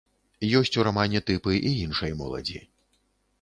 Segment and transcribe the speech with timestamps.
[0.59, 2.59] Ёсць у рамане тыпы і іншай моладзі.